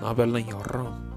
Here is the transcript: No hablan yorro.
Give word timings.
No 0.00 0.08
hablan 0.08 0.46
yorro. 0.46 1.15